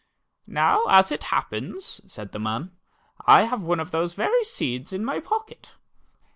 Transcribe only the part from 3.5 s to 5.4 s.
one of those very seeds in my